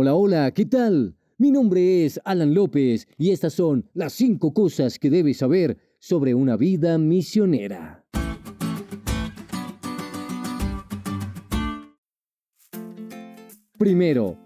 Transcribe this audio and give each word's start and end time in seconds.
Hola, 0.00 0.14
hola, 0.14 0.50
¿qué 0.52 0.64
tal? 0.64 1.16
Mi 1.38 1.50
nombre 1.50 2.04
es 2.04 2.20
Alan 2.24 2.54
López 2.54 3.08
y 3.18 3.32
estas 3.32 3.54
son 3.54 3.84
las 3.94 4.12
cinco 4.12 4.54
cosas 4.54 4.96
que 4.96 5.10
debes 5.10 5.38
saber 5.38 5.76
sobre 5.98 6.34
una 6.36 6.56
vida 6.56 6.96
misionera. 6.98 8.04
Primero, 13.76 14.38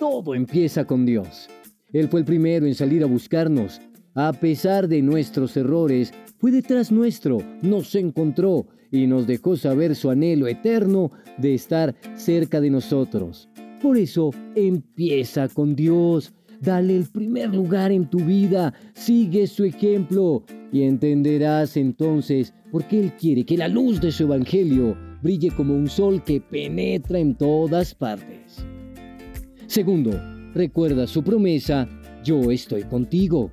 todo 0.00 0.34
empieza 0.34 0.84
con 0.84 1.06
Dios. 1.06 1.48
Él 1.92 2.08
fue 2.08 2.18
el 2.18 2.26
primero 2.26 2.66
en 2.66 2.74
salir 2.74 3.04
a 3.04 3.06
buscarnos. 3.06 3.80
A 4.16 4.32
pesar 4.32 4.88
de 4.88 5.02
nuestros 5.02 5.56
errores, 5.56 6.12
fue 6.38 6.50
detrás 6.50 6.90
nuestro, 6.90 7.38
nos 7.62 7.94
encontró 7.94 8.66
y 8.90 9.06
nos 9.06 9.28
dejó 9.28 9.56
saber 9.56 9.94
su 9.94 10.10
anhelo 10.10 10.48
eterno 10.48 11.12
de 11.38 11.54
estar 11.54 11.94
cerca 12.16 12.60
de 12.60 12.70
nosotros. 12.70 13.48
Por 13.80 13.98
eso 13.98 14.30
empieza 14.54 15.48
con 15.48 15.76
Dios. 15.76 16.32
Dale 16.60 16.96
el 16.96 17.04
primer 17.04 17.54
lugar 17.54 17.92
en 17.92 18.08
tu 18.08 18.18
vida, 18.18 18.72
sigue 18.94 19.46
su 19.46 19.64
ejemplo 19.64 20.42
y 20.72 20.82
entenderás 20.82 21.76
entonces 21.76 22.54
por 22.72 22.84
qué 22.84 23.00
Él 23.00 23.12
quiere 23.12 23.44
que 23.44 23.58
la 23.58 23.68
luz 23.68 24.00
de 24.00 24.10
su 24.10 24.22
Evangelio 24.24 24.96
brille 25.22 25.50
como 25.50 25.74
un 25.74 25.88
sol 25.88 26.24
que 26.24 26.40
penetra 26.40 27.18
en 27.18 27.34
todas 27.34 27.94
partes. 27.94 28.64
Segundo, 29.66 30.18
recuerda 30.54 31.06
su 31.06 31.22
promesa, 31.22 31.86
yo 32.24 32.50
estoy 32.50 32.84
contigo. 32.84 33.50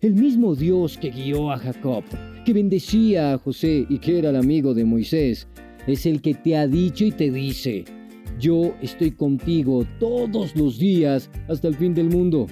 El 0.00 0.14
mismo 0.14 0.54
Dios 0.54 0.96
que 0.96 1.10
guió 1.10 1.50
a 1.50 1.58
Jacob, 1.58 2.04
que 2.46 2.54
bendecía 2.54 3.34
a 3.34 3.38
José 3.38 3.84
y 3.90 3.98
que 3.98 4.18
era 4.18 4.30
el 4.30 4.36
amigo 4.36 4.72
de 4.72 4.86
Moisés, 4.86 5.46
es 5.86 6.06
el 6.06 6.22
que 6.22 6.32
te 6.32 6.56
ha 6.56 6.66
dicho 6.66 7.04
y 7.04 7.12
te 7.12 7.30
dice, 7.30 7.84
yo 8.40 8.74
estoy 8.80 9.10
contigo 9.12 9.86
todos 9.98 10.56
los 10.56 10.78
días 10.78 11.30
hasta 11.48 11.68
el 11.68 11.76
fin 11.76 11.94
del 11.94 12.08
mundo. 12.08 12.46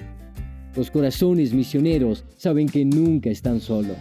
Los 0.75 0.91
corazones 0.91 1.53
misioneros 1.53 2.23
saben 2.37 2.67
que 2.67 2.85
nunca 2.85 3.29
están 3.29 3.59
solos. 3.59 3.97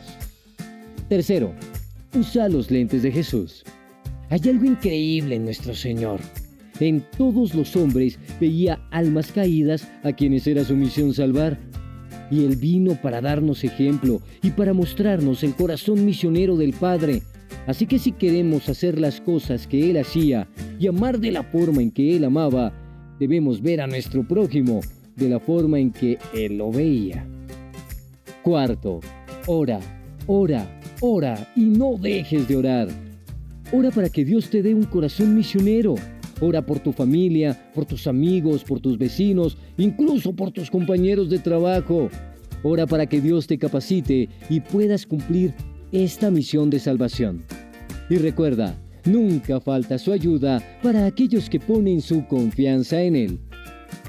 Tercero, 1.08 1.54
usa 2.14 2.48
los 2.48 2.70
lentes 2.70 3.02
de 3.02 3.10
Jesús. 3.10 3.64
Hay 4.28 4.40
algo 4.48 4.66
increíble 4.66 5.36
en 5.36 5.44
nuestro 5.44 5.74
Señor. 5.74 6.20
En 6.78 7.02
todos 7.16 7.54
los 7.54 7.74
hombres 7.74 8.18
veía 8.38 8.86
almas 8.90 9.32
caídas 9.32 9.88
a 10.04 10.12
quienes 10.12 10.46
era 10.46 10.64
su 10.64 10.76
misión 10.76 11.14
salvar. 11.14 11.58
Y 12.30 12.44
Él 12.44 12.56
vino 12.56 13.00
para 13.00 13.22
darnos 13.22 13.64
ejemplo 13.64 14.20
y 14.42 14.50
para 14.50 14.74
mostrarnos 14.74 15.42
el 15.42 15.54
corazón 15.54 16.04
misionero 16.04 16.56
del 16.56 16.74
Padre 16.74 17.22
Así 17.66 17.86
que 17.86 17.98
si 17.98 18.12
queremos 18.12 18.68
hacer 18.68 18.98
las 18.98 19.20
cosas 19.20 19.66
que 19.66 19.90
Él 19.90 19.98
hacía 19.98 20.48
y 20.78 20.86
amar 20.86 21.18
de 21.18 21.32
la 21.32 21.42
forma 21.42 21.82
en 21.82 21.90
que 21.90 22.16
Él 22.16 22.24
amaba, 22.24 22.72
debemos 23.18 23.60
ver 23.60 23.80
a 23.80 23.86
nuestro 23.86 24.26
prójimo 24.26 24.80
de 25.16 25.28
la 25.28 25.40
forma 25.40 25.78
en 25.78 25.90
que 25.90 26.18
Él 26.32 26.58
lo 26.58 26.70
veía. 26.70 27.26
Cuarto, 28.42 29.00
ora, 29.46 29.80
ora, 30.26 30.80
ora 31.00 31.52
y 31.56 31.64
no 31.64 31.96
dejes 31.98 32.48
de 32.48 32.56
orar. 32.56 32.88
Ora 33.70 33.90
para 33.90 34.08
que 34.08 34.24
Dios 34.24 34.48
te 34.48 34.62
dé 34.62 34.74
un 34.74 34.84
corazón 34.84 35.34
misionero. 35.34 35.96
Ora 36.40 36.64
por 36.64 36.78
tu 36.78 36.92
familia, 36.92 37.70
por 37.74 37.84
tus 37.84 38.06
amigos, 38.06 38.64
por 38.64 38.80
tus 38.80 38.96
vecinos, 38.96 39.58
incluso 39.76 40.34
por 40.34 40.52
tus 40.52 40.70
compañeros 40.70 41.28
de 41.28 41.38
trabajo. 41.38 42.08
Ora 42.62 42.86
para 42.86 43.06
que 43.06 43.20
Dios 43.20 43.46
te 43.46 43.58
capacite 43.58 44.28
y 44.48 44.60
puedas 44.60 45.04
cumplir 45.04 45.54
esta 45.92 46.30
misión 46.30 46.70
de 46.70 46.78
salvación. 46.78 47.42
Y 48.10 48.16
recuerda, 48.16 48.78
nunca 49.04 49.60
falta 49.60 49.98
su 49.98 50.12
ayuda 50.12 50.62
para 50.82 51.06
aquellos 51.06 51.48
que 51.48 51.60
ponen 51.60 52.00
su 52.00 52.26
confianza 52.26 53.02
en 53.02 53.16
Él. 53.16 53.40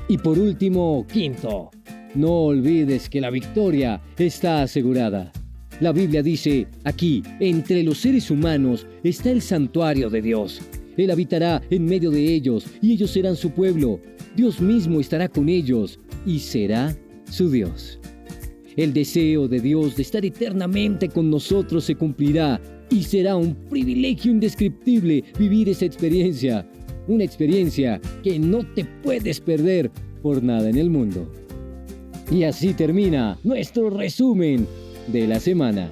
Y 0.07 0.17
por 0.17 0.39
último, 0.39 1.05
quinto, 1.11 1.69
no 2.16 2.31
olvides 2.45 3.09
que 3.09 3.22
la 3.22 3.30
victoria 3.30 4.02
está 4.17 4.63
asegurada. 4.63 5.31
La 5.80 5.91
Biblia 5.91 6.22
dice, 6.22 6.67
aquí, 6.83 7.23
entre 7.39 7.83
los 7.83 8.00
seres 8.00 8.29
humanos, 8.31 8.85
está 9.03 9.31
el 9.31 9.41
santuario 9.41 10.09
de 10.09 10.22
Dios. 10.22 10.62
Él 10.97 11.12
habitará 11.12 11.62
en 11.69 11.85
medio 11.85 12.12
de 12.12 12.34
ellos 12.34 12.66
y 12.81 12.91
ellos 12.91 13.12
serán 13.12 13.38
su 13.38 13.51
pueblo. 13.51 14.01
Dios 14.35 14.59
mismo 14.59 15.00
estará 15.00 15.29
con 15.29 15.47
ellos 15.47 16.00
y 16.25 16.39
será 16.39 16.94
su 17.29 17.50
Dios. 17.50 18.00
El 18.79 18.94
deseo 18.94 19.50
de 19.50 19.59
Dios 19.59 19.97
de 19.97 20.03
estar 20.03 20.23
eternamente 20.23 21.09
con 21.09 21.29
nosotros 21.29 21.84
se 21.84 21.95
cumplirá 21.95 22.62
y 22.90 23.03
será 23.03 23.35
un 23.35 23.53
privilegio 23.53 24.31
indescriptible 24.31 25.22
vivir 25.38 25.67
esa 25.67 25.84
experiencia. 25.84 26.66
Una 27.06 27.25
experiencia 27.25 28.00
que 28.23 28.39
no 28.39 28.59
te 28.73 28.85
puedes 29.03 29.41
perder 29.41 29.91
por 30.22 30.41
nada 30.41 30.69
en 30.69 30.78
el 30.78 30.89
mundo. 30.89 31.29
Y 32.31 32.44
así 32.44 32.73
termina 32.73 33.38
nuestro 33.44 33.89
resumen 33.89 34.66
de 35.12 35.28
la 35.28 35.41
semana. 35.41 35.91